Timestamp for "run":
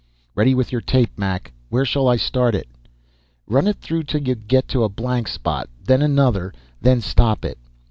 3.45-3.67